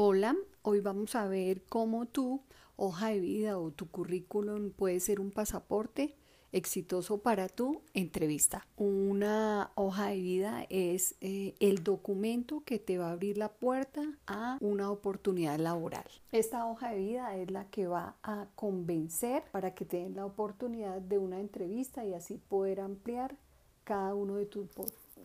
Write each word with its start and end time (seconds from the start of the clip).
Hola, 0.00 0.36
hoy 0.62 0.78
vamos 0.78 1.16
a 1.16 1.26
ver 1.26 1.64
cómo 1.64 2.06
tu 2.06 2.40
hoja 2.76 3.08
de 3.08 3.18
vida 3.18 3.58
o 3.58 3.72
tu 3.72 3.90
currículum 3.90 4.70
puede 4.70 5.00
ser 5.00 5.18
un 5.18 5.32
pasaporte 5.32 6.14
exitoso 6.52 7.18
para 7.18 7.48
tu 7.48 7.82
entrevista. 7.94 8.64
Una 8.76 9.72
hoja 9.74 10.10
de 10.10 10.20
vida 10.20 10.66
es 10.70 11.16
eh, 11.20 11.56
el 11.58 11.82
documento 11.82 12.62
que 12.64 12.78
te 12.78 12.96
va 12.96 13.08
a 13.08 13.10
abrir 13.10 13.38
la 13.38 13.48
puerta 13.48 14.04
a 14.28 14.56
una 14.60 14.88
oportunidad 14.92 15.58
laboral. 15.58 16.06
Esta 16.30 16.64
hoja 16.66 16.92
de 16.92 16.98
vida 16.98 17.34
es 17.34 17.50
la 17.50 17.68
que 17.68 17.88
va 17.88 18.14
a 18.22 18.46
convencer 18.54 19.42
para 19.50 19.74
que 19.74 19.84
te 19.84 19.96
den 19.96 20.14
la 20.14 20.26
oportunidad 20.26 21.00
de 21.00 21.18
una 21.18 21.40
entrevista 21.40 22.04
y 22.04 22.14
así 22.14 22.38
poder 22.48 22.78
ampliar 22.78 23.36
cada 23.82 24.14
uno 24.14 24.36
de 24.36 24.46
tus 24.46 24.68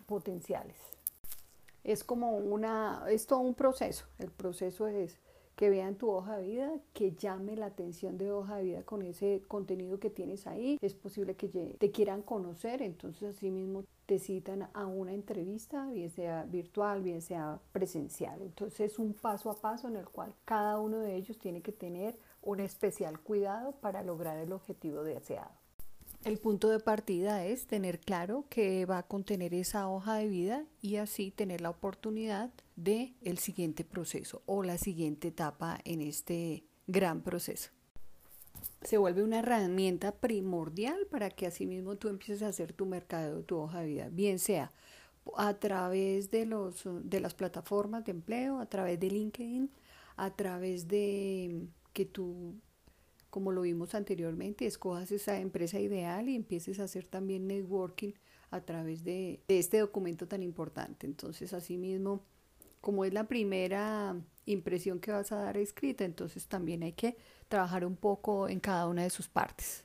potenciales 0.07 0.77
es 1.83 2.03
como 2.03 2.37
una, 2.37 3.05
es 3.09 3.27
todo 3.27 3.39
un 3.39 3.55
proceso. 3.55 4.05
El 4.19 4.31
proceso 4.31 4.87
es 4.87 5.19
que 5.55 5.69
vean 5.69 5.95
tu 5.95 6.09
hoja 6.09 6.37
de 6.37 6.47
vida, 6.47 6.71
que 6.93 7.11
llame 7.11 7.55
la 7.55 7.67
atención 7.67 8.17
de 8.17 8.31
hoja 8.31 8.57
de 8.57 8.63
vida 8.63 8.83
con 8.83 9.03
ese 9.03 9.43
contenido 9.47 9.99
que 9.99 10.09
tienes 10.09 10.47
ahí. 10.47 10.79
Es 10.81 10.95
posible 10.95 11.35
que 11.35 11.47
te 11.47 11.91
quieran 11.91 12.23
conocer, 12.23 12.81
entonces 12.81 13.35
así 13.35 13.51
mismo 13.51 13.83
te 14.05 14.19
citan 14.19 14.69
a 14.73 14.87
una 14.87 15.13
entrevista, 15.13 15.87
bien 15.91 16.09
sea 16.09 16.43
virtual, 16.43 17.03
bien 17.03 17.21
sea 17.21 17.59
presencial. 17.71 18.41
Entonces 18.41 18.93
es 18.93 18.99
un 18.99 19.13
paso 19.13 19.49
a 19.51 19.55
paso 19.61 19.87
en 19.87 19.97
el 19.97 20.09
cual 20.09 20.33
cada 20.43 20.79
uno 20.79 20.99
de 20.99 21.15
ellos 21.15 21.37
tiene 21.37 21.61
que 21.61 21.71
tener 21.71 22.17
un 22.41 22.59
especial 22.59 23.19
cuidado 23.19 23.73
para 23.73 24.03
lograr 24.03 24.37
el 24.37 24.51
objetivo 24.51 25.03
deseado. 25.03 25.51
El 26.23 26.37
punto 26.37 26.69
de 26.69 26.79
partida 26.79 27.45
es 27.45 27.67
tener 27.67 27.99
claro 27.99 28.45
que 28.49 28.85
va 28.85 28.99
a 28.99 29.07
contener 29.07 29.53
esa 29.53 29.89
hoja 29.89 30.15
de 30.15 30.29
vida 30.29 30.65
y 30.81 30.95
así 30.95 31.31
tener 31.31 31.59
la 31.59 31.69
oportunidad 31.69 32.49
de 32.77 33.13
el 33.23 33.39
siguiente 33.39 33.83
proceso 33.83 34.41
o 34.45 34.63
la 34.63 34.77
siguiente 34.77 35.27
etapa 35.27 35.79
en 35.83 35.99
este 35.99 36.63
gran 36.87 37.23
proceso. 37.23 37.71
Se 38.83 38.97
vuelve 38.97 39.21
una 39.21 39.39
herramienta 39.39 40.13
primordial 40.13 41.07
para 41.11 41.29
que 41.29 41.45
asimismo 41.45 41.97
tú 41.97 42.07
empieces 42.07 42.41
a 42.41 42.47
hacer 42.47 42.71
tu 42.71 42.85
mercado, 42.85 43.43
tu 43.43 43.57
hoja 43.57 43.81
de 43.81 43.87
vida, 43.87 44.09
bien 44.09 44.39
sea 44.39 44.71
a 45.35 45.53
través 45.55 46.31
de, 46.31 46.45
los, 46.45 46.83
de 46.85 47.19
las 47.19 47.33
plataformas 47.33 48.05
de 48.05 48.11
empleo, 48.11 48.59
a 48.59 48.65
través 48.65 48.97
de 48.97 49.09
LinkedIn, 49.09 49.69
a 50.15 50.33
través 50.33 50.87
de 50.87 51.67
que 51.91 52.05
tú 52.05 52.55
como 53.33 53.51
lo 53.51 53.63
vimos 53.63 53.95
anteriormente, 53.95 54.67
escojas 54.67 55.11
esa 55.11 55.39
empresa 55.39 55.79
ideal 55.79 56.29
y 56.29 56.35
empieces 56.35 56.79
a 56.79 56.83
hacer 56.83 57.07
también 57.07 57.47
networking 57.47 58.11
a 58.51 58.61
través 58.61 59.03
de, 59.03 59.39
este 59.47 59.79
documento 59.79 60.27
tan 60.27 60.43
importante. 60.43 61.07
Entonces, 61.07 61.51
asimismo, 61.51 62.21
como 62.79 63.05
es 63.05 63.11
la 63.11 63.23
primera 63.23 64.15
impresión 64.45 64.99
que 64.99 65.11
vas 65.11 65.31
a 65.31 65.37
dar 65.37 65.57
escrita, 65.57 66.05
entonces 66.05 66.45
también 66.45 66.83
hay 66.83 66.93
que 66.93 67.17
trabajar 67.47 67.87
un 67.87 67.95
poco 67.95 68.47
en 68.47 68.59
cada 68.59 68.87
una 68.87 69.01
de 69.01 69.09
sus 69.09 69.27
partes. 69.29 69.83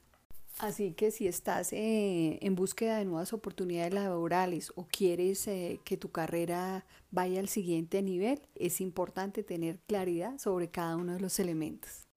Así 0.59 0.93
que 0.93 1.11
si 1.11 1.27
estás 1.27 1.73
eh, 1.73 2.39
en 2.43 2.55
búsqueda 2.55 2.99
de 2.99 3.07
nuevas 3.07 3.33
oportunidades 3.33 3.95
laborales 3.95 4.73
o 4.75 4.87
quieres 4.89 5.49
eh, 5.49 5.81
que 5.85 5.97
tu 5.97 6.11
carrera 6.11 6.85
vaya 7.11 7.41
al 7.41 7.49
siguiente 7.49 8.03
nivel, 8.03 8.43
es 8.57 8.83
importante 8.83 9.43
tener 9.43 9.79
claridad 9.87 10.37
sobre 10.37 10.69
cada 10.69 10.97
uno 10.97 11.15
de 11.15 11.21
los 11.21 11.39
elementos. 11.39 12.08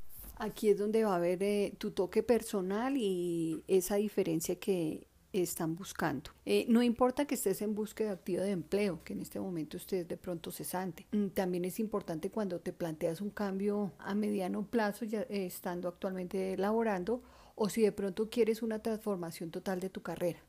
Aquí 0.42 0.70
es 0.70 0.80
donde 0.80 1.04
va 1.04 1.14
a 1.14 1.18
haber 1.18 1.44
eh, 1.44 1.72
tu 1.78 1.92
toque 1.92 2.24
personal 2.24 2.98
y 2.98 3.64
esa 3.68 3.98
diferencia 3.98 4.56
que 4.56 5.06
están 5.34 5.76
buscando. 5.76 6.32
Eh, 6.48 6.66
no 6.68 6.82
importa 6.82 7.26
que 7.26 7.36
estés 7.36 7.62
en 7.62 7.76
búsqueda 7.76 8.14
activa 8.14 8.42
de 8.42 8.50
empleo, 8.50 9.04
que 9.04 9.14
en 9.14 9.22
este 9.22 9.40
momento 9.40 9.78
estés 9.78 10.08
de 10.08 10.18
pronto 10.18 10.50
cesante. 10.50 11.06
Mm, 11.12 11.28
también 11.28 11.64
es 11.66 11.80
importante 11.80 12.32
cuando 12.32 12.60
te 12.60 12.74
planteas 12.74 13.22
un 13.22 13.30
cambio 13.30 13.94
a 14.00 14.16
mediano 14.16 14.66
plazo, 14.66 15.06
ya 15.06 15.22
eh, 15.30 15.46
estando 15.46 15.88
actualmente 15.88 16.58
laborando, 16.58 17.22
o 17.54 17.70
si 17.70 17.84
de 17.84 17.92
pronto 17.92 18.32
quieres 18.32 18.64
una 18.64 18.80
transformación 18.80 19.52
total 19.52 19.80
de 19.80 19.92
tu 19.92 20.02
carrera. 20.02 20.40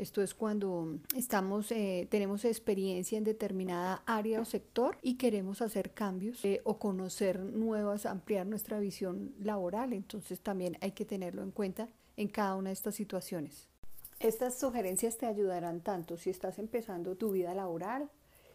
Esto 0.00 0.22
es 0.22 0.32
cuando 0.32 0.98
estamos, 1.14 1.70
eh, 1.70 2.08
tenemos 2.10 2.46
experiencia 2.46 3.18
en 3.18 3.24
determinada 3.24 4.02
área 4.06 4.40
o 4.40 4.46
sector 4.46 4.96
y 5.02 5.18
queremos 5.18 5.60
hacer 5.60 5.90
cambios 5.90 6.42
eh, 6.42 6.62
o 6.64 6.78
conocer 6.78 7.38
nuevas, 7.38 8.06
ampliar 8.06 8.46
nuestra 8.46 8.78
visión 8.78 9.34
laboral. 9.38 9.92
Entonces 9.92 10.40
también 10.40 10.78
hay 10.80 10.92
que 10.92 11.04
tenerlo 11.04 11.42
en 11.42 11.50
cuenta 11.50 11.90
en 12.16 12.28
cada 12.28 12.56
una 12.56 12.70
de 12.70 12.74
estas 12.74 12.94
situaciones. 12.94 13.68
Estas 14.20 14.58
sugerencias 14.58 15.18
te 15.18 15.26
ayudarán 15.26 15.82
tanto 15.82 16.16
si 16.16 16.30
estás 16.30 16.58
empezando 16.58 17.14
tu 17.14 17.32
vida 17.32 17.52
laboral, 17.52 18.08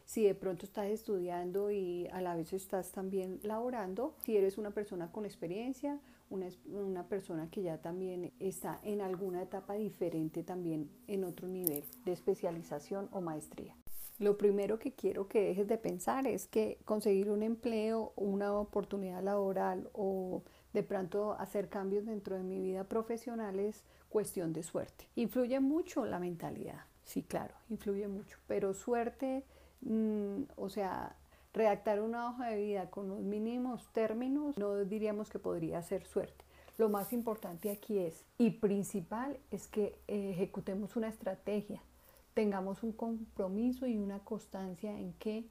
si 0.05 0.23
de 0.23 0.35
pronto 0.35 0.65
estás 0.65 0.87
estudiando 0.87 1.71
y 1.71 2.07
a 2.07 2.21
la 2.21 2.35
vez 2.35 2.53
estás 2.53 2.91
también 2.91 3.39
laborando, 3.43 4.15
si 4.23 4.37
eres 4.37 4.57
una 4.57 4.71
persona 4.71 5.11
con 5.11 5.25
experiencia 5.25 5.99
una, 6.29 6.47
una 6.65 7.07
persona 7.07 7.49
que 7.49 7.61
ya 7.61 7.77
también 7.77 8.31
está 8.39 8.79
en 8.83 9.01
alguna 9.01 9.43
etapa 9.43 9.73
diferente 9.73 10.43
también 10.43 10.89
en 11.07 11.23
otro 11.23 11.47
nivel 11.47 11.83
de 12.05 12.11
especialización 12.11 13.09
o 13.11 13.21
maestría. 13.21 13.75
Lo 14.17 14.37
primero 14.37 14.79
que 14.79 14.93
quiero 14.93 15.27
que 15.27 15.41
dejes 15.41 15.67
de 15.67 15.77
pensar 15.77 16.25
es 16.25 16.47
que 16.47 16.79
conseguir 16.85 17.29
un 17.29 17.43
empleo, 17.43 18.13
una 18.15 18.53
oportunidad 18.57 19.21
laboral 19.21 19.89
o 19.91 20.43
de 20.71 20.83
pronto 20.83 21.33
hacer 21.33 21.67
cambios 21.67 22.05
dentro 22.05 22.37
de 22.37 22.43
mi 22.43 22.61
vida 22.61 22.85
profesional 22.85 23.59
es 23.59 23.83
cuestión 24.07 24.53
de 24.53 24.63
suerte. 24.63 25.09
Influye 25.15 25.59
mucho 25.59 26.05
la 26.05 26.19
mentalidad, 26.19 26.85
sí, 27.03 27.23
claro, 27.23 27.55
influye 27.69 28.07
mucho, 28.07 28.37
pero 28.47 28.73
suerte, 28.73 29.43
mm, 29.81 30.43
o 30.55 30.69
sea, 30.69 31.15
redactar 31.53 32.01
una 32.01 32.29
hoja 32.29 32.47
de 32.47 32.57
vida 32.57 32.89
con 32.89 33.07
los 33.07 33.19
mínimos 33.19 33.87
términos 33.93 34.57
no 34.57 34.75
diríamos 34.83 35.29
que 35.29 35.39
podría 35.39 35.81
ser 35.81 36.05
suerte. 36.05 36.43
Lo 36.77 36.89
más 36.89 37.13
importante 37.13 37.71
aquí 37.71 37.99
es, 37.99 38.25
y 38.37 38.51
principal, 38.51 39.39
es 39.51 39.67
que 39.67 39.95
ejecutemos 40.07 40.97
una 40.97 41.07
estrategia, 41.07 41.81
tengamos 42.33 42.83
un 42.83 42.91
compromiso 42.91 43.87
y 43.87 43.97
una 43.97 44.19
constancia 44.19 44.99
en 44.99 45.13
que 45.13 45.45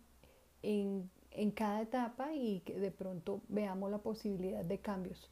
en, 0.63 1.11
en 1.31 1.51
cada 1.51 1.81
etapa 1.81 2.35
y 2.35 2.61
que 2.61 2.79
de 2.79 2.91
pronto 2.91 3.41
veamos 3.49 3.91
la 3.91 3.99
posibilidad 3.99 4.65
de 4.65 4.79
cambios 4.79 5.31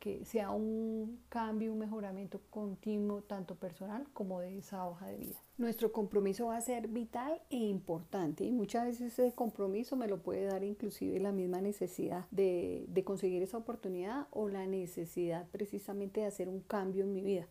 que 0.00 0.24
sea 0.24 0.50
un 0.50 1.20
cambio, 1.28 1.72
un 1.72 1.78
mejoramiento 1.78 2.40
continuo, 2.50 3.22
tanto 3.22 3.54
personal 3.56 4.06
como 4.12 4.40
de 4.40 4.58
esa 4.58 4.86
hoja 4.86 5.06
de 5.08 5.18
vida. 5.18 5.42
Nuestro 5.58 5.92
compromiso 5.92 6.46
va 6.46 6.56
a 6.56 6.60
ser 6.60 6.88
vital 6.88 7.42
e 7.50 7.56
importante 7.56 8.44
y 8.44 8.52
muchas 8.52 8.86
veces 8.86 9.18
ese 9.18 9.34
compromiso 9.34 9.96
me 9.96 10.08
lo 10.08 10.22
puede 10.22 10.46
dar 10.46 10.64
inclusive 10.64 11.20
la 11.20 11.32
misma 11.32 11.60
necesidad 11.60 12.26
de, 12.30 12.86
de 12.88 13.04
conseguir 13.04 13.42
esa 13.42 13.58
oportunidad 13.58 14.26
o 14.30 14.48
la 14.48 14.66
necesidad 14.66 15.46
precisamente 15.50 16.20
de 16.20 16.26
hacer 16.26 16.48
un 16.48 16.60
cambio 16.60 17.04
en 17.04 17.12
mi 17.12 17.22
vida, 17.22 17.46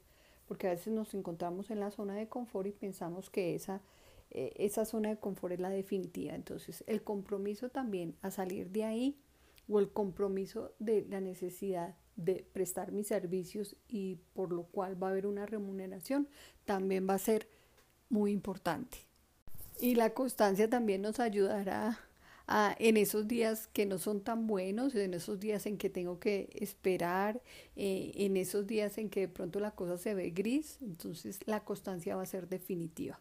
porque 0.48 0.68
a 0.68 0.72
veces 0.72 0.94
nos 0.94 1.14
encontramos 1.14 1.70
en 1.70 1.80
la 1.80 1.92
zona 1.92 2.16
de 2.16 2.28
confort 2.28 2.68
y 2.68 2.72
pensamos 2.72 3.30
que 3.30 3.54
esa 3.54 3.82
eh, 4.34 4.52
esa 4.56 4.84
zona 4.84 5.10
de 5.10 5.18
confort 5.18 5.54
es 5.54 5.60
la 5.60 5.70
definitiva. 5.70 6.34
Entonces, 6.34 6.84
el 6.88 7.04
compromiso 7.04 7.70
también 7.70 8.16
a 8.22 8.32
salir 8.32 8.72
de 8.72 8.84
ahí 8.84 9.20
o 9.70 9.80
el 9.80 9.92
compromiso 9.92 10.74
de 10.80 11.06
la 11.08 11.22
necesidad 11.22 11.96
de 12.16 12.46
prestar 12.54 12.92
mis 12.92 13.08
servicios 13.08 13.76
y 13.88 14.18
por 14.34 14.52
lo 14.52 14.64
cual 14.64 15.02
va 15.02 15.08
a 15.08 15.12
haber 15.12 15.28
una 15.28 15.46
remuneración, 15.46 16.28
también 16.66 17.08
va 17.10 17.16
a 17.16 17.20
ser 17.20 17.48
muy 18.10 18.32
importante. 18.32 19.00
Y 19.80 19.96
la 19.96 20.12
constancia 20.12 20.70
también 20.70 21.02
nos 21.02 21.20
ayudará 21.20 22.00
a, 22.48 22.76
en 22.80 22.98
esos 22.98 23.28
días 23.28 23.68
que 23.68 23.86
no 23.86 23.98
son 23.98 24.22
tan 24.22 24.48
buenos, 24.48 24.96
en 24.96 25.14
esos 25.14 25.40
días 25.40 25.66
en 25.66 25.78
que 25.78 25.90
tengo 25.90 26.20
que 26.20 26.50
esperar, 26.54 27.42
eh, 27.76 28.12
en 28.16 28.38
esos 28.38 28.68
días 28.68 28.98
en 28.98 29.10
que 29.10 29.22
de 29.22 29.28
pronto 29.28 29.60
la 29.60 29.72
cosa 29.72 29.98
se 29.98 30.14
ve 30.14 30.30
gris, 30.30 30.78
entonces 30.82 31.40
la 31.46 31.64
constancia 31.64 32.16
va 32.16 32.24
a 32.24 32.28
ser 32.28 32.48
definitiva. 32.48 33.20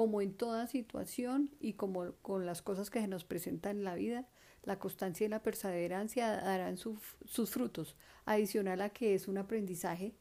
Como 0.00 0.22
en 0.22 0.32
toda 0.32 0.66
situación 0.66 1.50
y 1.60 1.74
como 1.74 2.12
con 2.22 2.46
las 2.46 2.62
cosas 2.62 2.88
que 2.88 3.02
se 3.02 3.06
nos 3.06 3.24
presentan 3.24 3.76
en 3.76 3.84
la 3.84 3.96
vida, 3.96 4.26
la 4.62 4.78
constancia 4.78 5.26
y 5.26 5.28
la 5.28 5.42
perseverancia 5.42 6.40
darán 6.40 6.78
sus 6.78 7.50
frutos, 7.50 7.96
adicional 8.24 8.80
a 8.80 8.88
que 8.88 9.14
es 9.14 9.28
un 9.28 9.36
aprendizaje 9.36 10.14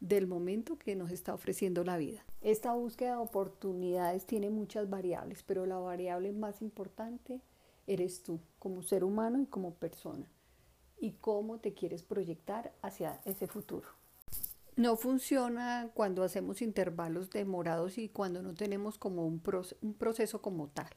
del 0.00 0.26
momento 0.26 0.78
que 0.78 0.96
nos 0.96 1.10
está 1.10 1.34
ofreciendo 1.34 1.84
la 1.84 1.98
vida. 1.98 2.24
Esta 2.40 2.72
búsqueda 2.72 3.10
de 3.10 3.16
oportunidades 3.18 4.24
tiene 4.24 4.48
muchas 4.48 4.88
variables, 4.88 5.42
pero 5.42 5.66
la 5.66 5.76
variable 5.76 6.32
más 6.32 6.62
importante 6.62 7.42
eres 7.86 8.22
tú 8.22 8.40
como 8.58 8.82
ser 8.82 9.04
humano 9.04 9.42
y 9.42 9.44
como 9.44 9.74
persona 9.74 10.26
y 10.98 11.10
cómo 11.20 11.58
te 11.58 11.74
quieres 11.74 12.02
proyectar 12.02 12.72
hacia 12.80 13.20
ese 13.26 13.46
futuro. 13.46 13.86
No 14.76 14.96
funciona 14.96 15.90
cuando 15.94 16.22
hacemos 16.22 16.60
intervalos 16.60 17.30
demorados 17.30 17.96
y 17.96 18.10
cuando 18.10 18.42
no 18.42 18.54
tenemos 18.54 18.98
como 18.98 19.26
un, 19.26 19.40
proceso 19.40 20.42
como 20.42 20.68
tal. 20.68 20.90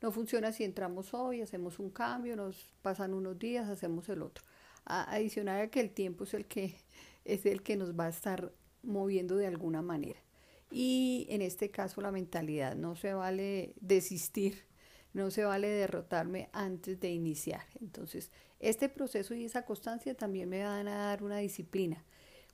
No 0.00 0.12
funciona 0.12 0.52
si 0.52 0.64
entramos 0.64 1.12
hoy, 1.12 1.42
hacemos 1.42 1.78
un 1.78 1.90
cambio, 1.90 2.36
nos 2.36 2.74
pasan 2.80 3.12
unos 3.12 3.38
días, 3.38 3.68
hacemos 3.68 4.08
el 4.08 4.22
otro. 4.22 4.44
adicional 4.86 5.60
a 5.60 5.68
que 5.68 5.80
el 5.80 5.90
tiempo 5.90 6.24
es 6.24 6.32
el 6.34 6.46
que 6.46 6.74
es 7.24 7.44
el 7.44 7.62
que 7.62 7.76
nos 7.76 7.98
va 7.98 8.06
a 8.06 8.08
estar 8.08 8.52
moviendo 8.82 9.36
de 9.36 9.46
alguna 9.46 9.82
manera. 9.82 10.20
Y 10.70 11.26
en 11.28 11.42
este 11.42 11.70
caso 11.70 12.00
la 12.00 12.12
mentalidad, 12.12 12.76
no 12.76 12.96
se 12.96 13.12
vale 13.12 13.74
desistir 13.80 14.68
no 15.12 15.30
se 15.30 15.44
vale 15.44 15.68
derrotarme 15.68 16.48
antes 16.52 17.00
de 17.00 17.10
iniciar. 17.10 17.64
Entonces, 17.80 18.30
este 18.60 18.88
proceso 18.88 19.34
y 19.34 19.44
esa 19.44 19.64
constancia 19.64 20.14
también 20.14 20.48
me 20.48 20.62
van 20.62 20.88
a 20.88 20.96
dar 20.96 21.22
una 21.22 21.38
disciplina. 21.38 22.04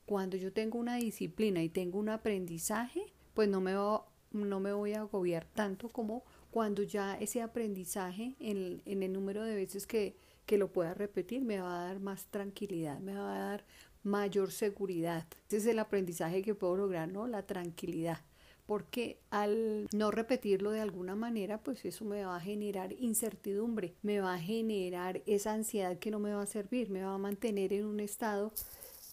Cuando 0.06 0.36
yo 0.36 0.52
tengo 0.52 0.78
una 0.78 0.96
disciplina 0.96 1.62
y 1.62 1.68
tengo 1.68 1.98
un 1.98 2.08
aprendizaje, 2.08 3.12
pues 3.32 3.48
no 3.48 3.60
me, 3.60 3.72
no 3.72 4.60
me 4.60 4.72
voy 4.72 4.92
a 4.92 5.00
agobiar 5.00 5.46
tanto 5.54 5.88
como 5.88 6.24
cuando 6.50 6.82
ya 6.82 7.16
ese 7.18 7.42
aprendizaje 7.42 8.36
en, 8.38 8.82
en 8.84 9.02
el 9.02 9.12
número 9.12 9.42
de 9.42 9.54
veces 9.54 9.86
que, 9.86 10.16
que 10.46 10.58
lo 10.58 10.72
pueda 10.72 10.94
repetir 10.94 11.42
me 11.42 11.58
va 11.58 11.80
a 11.80 11.86
dar 11.86 12.00
más 12.00 12.26
tranquilidad, 12.26 12.98
me 13.00 13.14
va 13.14 13.34
a 13.34 13.38
dar 13.50 13.64
mayor 14.02 14.52
seguridad. 14.52 15.26
Ese 15.48 15.56
es 15.56 15.66
el 15.66 15.78
aprendizaje 15.78 16.42
que 16.42 16.54
puedo 16.54 16.76
lograr, 16.76 17.08
¿no? 17.08 17.26
La 17.26 17.46
tranquilidad. 17.46 18.20
Porque 18.66 19.20
al 19.30 19.88
no 19.92 20.10
repetirlo 20.10 20.70
de 20.70 20.80
alguna 20.80 21.14
manera, 21.14 21.62
pues 21.62 21.84
eso 21.84 22.04
me 22.04 22.24
va 22.24 22.36
a 22.36 22.40
generar 22.40 22.92
incertidumbre, 22.92 23.94
me 24.02 24.20
va 24.20 24.34
a 24.34 24.38
generar 24.38 25.22
esa 25.26 25.52
ansiedad 25.52 25.98
que 25.98 26.10
no 26.10 26.18
me 26.18 26.32
va 26.32 26.42
a 26.42 26.46
servir, 26.46 26.88
me 26.88 27.02
va 27.02 27.14
a 27.14 27.18
mantener 27.18 27.74
en 27.74 27.84
un 27.84 28.00
estado 28.00 28.52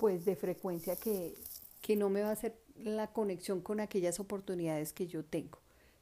pues 0.01 0.25
de 0.25 0.36
frecuencia 0.36 0.95
que, 0.95 1.36
que 1.80 1.95
no 1.95 2.09
me 2.09 2.24
va 2.24 2.30
a 2.30 2.31
hacer 2.31 2.56
la 2.75 3.13
conexión 3.13 3.62
con 3.62 3.80
aquellas 3.80 4.19
oportunidades 4.19 4.94
que 4.94 5.06
yo 5.06 5.24
tengo. 5.24 5.59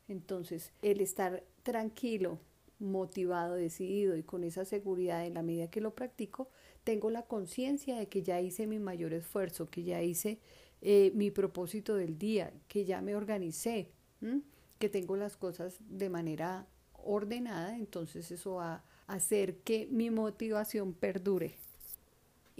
Entonces, 0.08 0.72
el 0.82 1.02
estar 1.02 1.44
tranquilo, 1.64 2.40
motivado, 2.80 3.56
decidido 3.56 4.16
y 4.16 4.24
con 4.24 4.46
esa 4.46 4.64
seguridad 4.64 5.26
en 5.26 5.34
la 5.34 5.44
medida 5.44 5.70
que 5.70 5.82
lo 5.82 5.96
practico, 5.96 6.48
tengo 6.86 7.10
la 7.10 7.24
conciencia 7.24 7.98
de 7.98 8.08
que 8.08 8.24
ya 8.24 8.40
hice 8.40 8.68
mi 8.68 8.80
mayor 8.80 9.14
esfuerzo, 9.14 9.70
que 9.70 9.84
ya 9.84 10.02
hice 10.02 10.40
eh, 10.82 11.12
mi 11.14 11.30
propósito 11.30 11.96
del 11.96 12.18
día, 12.18 12.54
que 12.70 12.86
ya 12.86 13.02
me 13.02 13.18
organicé, 13.18 13.92
que 14.80 14.88
tengo 14.88 15.18
las 15.18 15.36
cosas 15.36 15.76
de 15.90 16.08
manera 16.08 16.68
ordenada, 16.94 17.78
entonces 17.78 18.32
eso 18.32 18.54
va 18.56 18.76
a 19.08 19.14
hacer 19.14 19.58
que 19.58 19.90
mi 19.92 20.10
motivación 20.10 20.94
perdure 20.94 21.58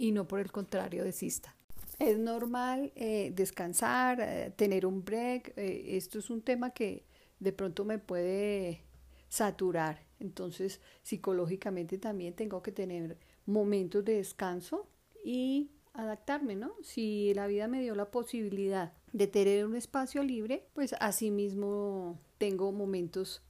y 0.00 0.12
no 0.12 0.26
por 0.26 0.40
el 0.40 0.50
contrario 0.50 1.04
desista. 1.04 1.54
Es 1.98 2.18
normal 2.18 2.90
eh, 2.96 3.32
descansar, 3.34 4.18
eh, 4.20 4.50
tener 4.56 4.86
un 4.86 5.04
break, 5.04 5.52
esto 5.56 6.18
es 6.18 6.30
un 6.30 6.40
tema 6.40 6.70
que 6.70 7.04
de 7.38 7.52
pronto 7.52 7.84
me 7.84 7.98
puede 7.98 8.80
saturar, 9.28 10.00
entonces 10.18 10.80
psicológicamente 11.02 11.98
también 11.98 12.34
tengo 12.34 12.62
que 12.62 12.72
tener 12.72 13.18
momentos 13.44 14.02
de 14.02 14.14
descanso 14.14 14.88
y 15.22 15.70
adaptarme, 15.92 16.56
¿no? 16.56 16.72
Si 16.82 17.34
la 17.34 17.46
vida 17.46 17.68
me 17.68 17.82
dio 17.82 17.94
la 17.94 18.10
posibilidad 18.10 18.94
de 19.12 19.26
tener 19.26 19.66
un 19.66 19.76
espacio 19.76 20.22
libre, 20.22 20.66
pues 20.72 20.94
asimismo 20.98 22.18
tengo 22.38 22.72
momentos 22.72 23.42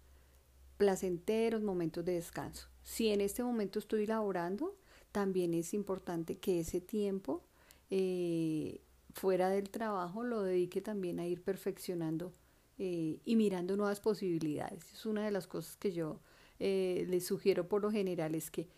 placenteros, 0.79 1.63
momentos 1.63 2.05
de 2.05 2.15
descanso. 2.15 2.69
Si 2.83 3.09
en 3.11 3.21
este 3.21 3.45
momento 3.45 3.79
estoy 3.79 4.07
laborando, 4.07 4.75
también 5.13 5.55
es 5.55 5.75
importante 5.75 6.39
que 6.39 6.61
ese 6.61 6.81
tiempo 6.81 7.43
eh, 7.91 8.81
fuera 9.15 9.49
del 9.51 9.71
trabajo 9.71 10.23
lo 10.23 10.43
dedique 10.43 10.81
también 10.81 11.19
a 11.21 11.27
ir 11.27 11.43
perfeccionando 11.43 12.33
eh, 12.79 13.19
y 13.25 13.37
mirando 13.37 13.77
nuevas 13.77 14.01
posibilidades. 14.01 14.93
Es 14.93 15.07
una 15.07 15.25
de 15.25 15.31
las 15.31 15.47
cosas 15.47 15.77
que 15.77 15.93
yo 15.93 16.21
eh, 16.59 17.07
les 17.09 17.27
sugiero 17.27 17.69
por 17.69 17.83
lo 17.83 17.91
general, 17.91 18.35
es 18.35 18.51
que 18.51 18.69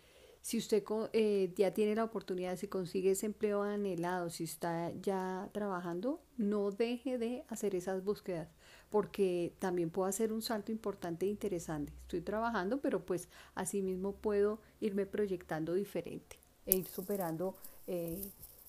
si 0.43 0.57
usted 0.57 0.83
eh, 1.13 1.53
ya 1.55 1.73
tiene 1.73 1.95
la 1.95 2.03
oportunidad, 2.03 2.57
si 2.57 2.67
consigue 2.67 3.11
ese 3.11 3.27
empleo 3.27 3.63
anhelado, 3.63 4.29
si 4.29 4.43
está 4.43 4.91
ya 5.01 5.49
trabajando, 5.53 6.21
no 6.35 6.69
deje 6.69 7.17
de 7.17 7.45
hacer 7.47 7.75
esas 7.75 8.03
búsquedas, 8.03 8.49
porque 8.89 9.53
también 9.59 9.89
puedo 9.89 10.05
hacer 10.05 10.33
un 10.33 10.41
salto 10.41 10.73
importante 10.73 11.25
e 11.25 11.29
interesante. 11.29 11.93
Estoy 12.01 12.19
trabajando, 12.19 12.81
pero 12.81 13.05
pues 13.05 13.29
asimismo 13.55 14.17
puedo 14.17 14.59
irme 14.81 15.05
proyectando 15.05 15.75
diferente 15.75 16.35
e 16.65 16.75
ir 16.75 16.87
superando 16.87 17.55
eh, 17.87 18.21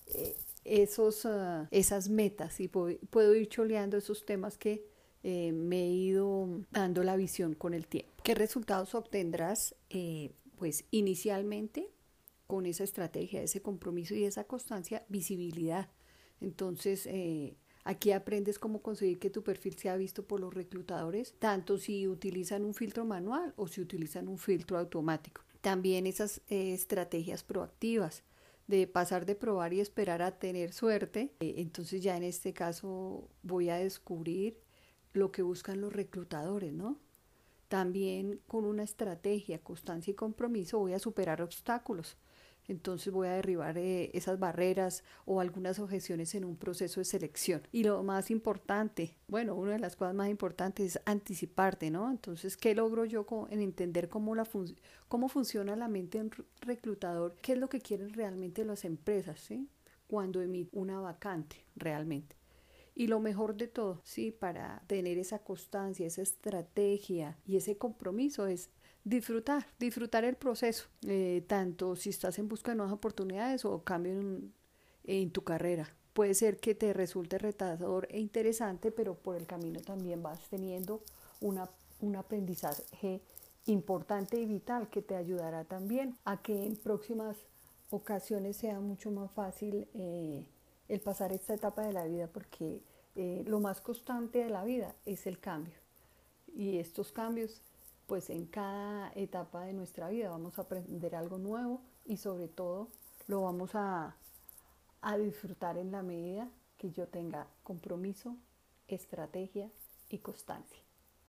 eh, 0.07 0.37
esos, 0.63 1.25
ah, 1.25 1.67
esas 1.71 2.07
metas 2.07 2.61
y 2.61 2.69
puedo, 2.69 3.35
ir 3.35 3.49
choleando 3.49 3.97
esos 3.97 4.25
temas 4.25 4.57
que 4.57 4.87
me 5.23 5.81
he 5.81 5.89
ido 5.89 6.47
dando 6.71 7.03
la 7.03 7.17
visión 7.17 7.53
con 7.53 7.73
el 7.73 7.87
tiempo. 7.87 8.13
¿Qué 8.23 8.35
resultados 8.35 8.93
obtendrás? 8.93 9.75
Pues 10.55 10.85
inicialmente 10.91 11.89
con 12.47 12.65
esa 12.65 12.83
estrategia, 12.83 13.41
ese 13.41 13.61
compromiso 13.61 14.15
y 14.15 14.23
esa 14.23 14.45
constancia, 14.45 15.05
visibilidad. 15.09 15.89
Entonces, 16.41 17.07
eh, 17.07 17.57
aquí 17.83 18.11
aprendes 18.11 18.59
cómo 18.59 18.81
conseguir 18.81 19.19
que 19.19 19.29
tu 19.29 19.43
perfil 19.43 19.77
sea 19.77 19.95
visto 19.95 20.27
por 20.27 20.39
los 20.39 20.53
reclutadores, 20.53 21.33
tanto 21.39 21.77
si 21.77 22.07
utilizan 22.07 22.63
un 22.63 22.73
filtro 22.73 23.05
manual 23.05 23.53
o 23.57 23.67
si 23.67 23.81
utilizan 23.81 24.27
un 24.27 24.37
filtro 24.37 24.77
automático. 24.77 25.41
También 25.61 26.05
esas 26.05 26.41
eh, 26.47 26.73
estrategias 26.73 27.43
proactivas 27.43 28.23
de 28.67 28.87
pasar 28.87 29.25
de 29.25 29.35
probar 29.35 29.73
y 29.73 29.79
esperar 29.79 30.21
a 30.21 30.37
tener 30.37 30.73
suerte. 30.73 31.33
Eh, 31.39 31.55
entonces 31.57 32.01
ya 32.01 32.17
en 32.17 32.23
este 32.23 32.53
caso 32.53 33.29
voy 33.43 33.69
a 33.69 33.77
descubrir 33.77 34.59
lo 35.13 35.31
que 35.31 35.41
buscan 35.41 35.81
los 35.81 35.93
reclutadores, 35.93 36.73
¿no? 36.73 36.99
También 37.67 38.39
con 38.47 38.65
una 38.65 38.83
estrategia, 38.83 39.59
constancia 39.59 40.11
y 40.11 40.15
compromiso 40.15 40.79
voy 40.79 40.93
a 40.93 40.99
superar 40.99 41.41
obstáculos. 41.41 42.17
Entonces 42.67 43.13
voy 43.13 43.27
a 43.27 43.33
derribar 43.33 43.77
eh, 43.77 44.09
esas 44.13 44.39
barreras 44.39 45.03
o 45.25 45.39
algunas 45.39 45.79
objeciones 45.79 46.33
en 46.35 46.45
un 46.45 46.55
proceso 46.55 46.99
de 46.99 47.05
selección. 47.05 47.61
Y 47.71 47.83
lo 47.83 48.01
más 48.03 48.31
importante, 48.31 49.15
bueno, 49.27 49.55
una 49.55 49.73
de 49.73 49.79
las 49.79 49.95
cosas 49.95 50.15
más 50.15 50.29
importantes 50.29 50.95
es 50.95 51.01
anticiparte, 51.05 51.91
¿no? 51.91 52.09
Entonces, 52.09 52.57
¿qué 52.57 52.73
logro 52.73 53.05
yo 53.05 53.25
en 53.49 53.61
entender 53.61 54.09
cómo, 54.09 54.35
la 54.35 54.47
cómo 55.07 55.29
funciona 55.29 55.75
la 55.75 55.87
mente 55.87 56.17
en 56.17 56.31
reclutador? 56.61 57.35
¿Qué 57.41 57.53
es 57.53 57.59
lo 57.59 57.69
que 57.69 57.81
quieren 57.81 58.13
realmente 58.13 58.65
las 58.65 58.85
empresas. 58.85 59.47
Cuando 60.07 60.41
emiten 60.41 60.79
una 60.79 60.99
vacante 60.99 61.65
realmente. 61.75 62.35
Y 62.97 63.07
lo 63.07 63.19
mejor 63.19 63.57
de 63.57 63.67
todo, 63.67 63.99
sí, 64.05 64.31
para 64.31 64.81
tener 64.87 65.17
esa 65.17 65.39
constancia, 65.39 66.07
esa 66.07 66.21
estrategia 66.21 67.37
y 67.45 67.57
ese 67.57 67.77
compromiso 67.77 68.47
es 68.47 68.69
disfrutar, 69.03 69.65
disfrutar 69.77 70.23
el 70.23 70.35
proceso, 70.35 70.87
eh, 71.05 71.43
tanto 71.45 71.97
si 71.97 72.09
estás 72.09 72.39
en 72.39 72.47
busca 72.47 72.71
de 72.71 72.77
nuevas 72.77 72.93
oportunidades 72.93 73.65
o 73.65 73.83
cambio 73.83 74.13
en, 75.03 75.31
tu 75.31 75.43
carrera. 75.43 75.93
Puede 76.13 76.33
ser 76.33 76.57
que 76.57 76.73
te 76.73 76.93
resulte 76.93 77.37
retador 77.37 78.07
e 78.09 78.19
interesante, 78.19 78.91
pero 78.91 79.15
por 79.15 79.35
el 79.35 79.45
camino 79.45 79.81
también 79.81 80.23
vas 80.23 80.39
teniendo 80.49 81.03
una, 81.41 81.69
un 81.99 82.15
aprendizaje 82.15 83.21
importante 83.65 84.39
y 84.39 84.45
vital 84.45 84.89
que 84.89 85.01
te 85.01 85.15
ayudará 85.15 85.65
también 85.65 86.17
a 86.23 86.41
que 86.41 86.65
en 86.65 86.77
próximas 86.77 87.35
ocasiones 87.89 88.55
sea 88.55 88.79
mucho 88.79 89.11
más 89.11 89.31
fácil 89.31 89.87
eh, 89.93 90.45
el 90.87 91.01
pasar 91.01 91.31
esta 91.31 91.53
etapa 91.53 91.83
de 91.83 91.93
la 91.93 92.05
vida 92.05 92.27
porque 92.27 92.83
eh, 93.15 93.43
lo 93.47 93.59
más 93.59 93.81
constante 93.81 94.39
de 94.43 94.49
la 94.49 94.63
vida 94.63 94.95
es 95.05 95.25
el 95.27 95.39
cambio. 95.39 95.75
Y 96.53 96.77
estos 96.77 97.11
cambios, 97.11 97.61
pues 98.07 98.29
en 98.29 98.45
cada 98.45 99.11
etapa 99.15 99.65
de 99.65 99.73
nuestra 99.73 100.09
vida 100.09 100.29
vamos 100.29 100.57
a 100.57 100.63
aprender 100.63 101.15
algo 101.15 101.37
nuevo 101.37 101.81
y 102.05 102.17
sobre 102.17 102.47
todo 102.47 102.89
lo 103.27 103.41
vamos 103.41 103.71
a, 103.73 104.15
a 105.01 105.17
disfrutar 105.17 105.77
en 105.77 105.91
la 105.91 106.03
medida 106.03 106.49
que 106.77 106.91
yo 106.91 107.07
tenga 107.07 107.47
compromiso, 107.63 108.37
estrategia 108.87 109.71
y 110.09 110.19
constancia. 110.19 110.84